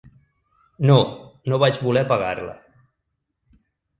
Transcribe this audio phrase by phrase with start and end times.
[0.89, 0.95] No,
[1.51, 2.57] no vaig voler pagar-la.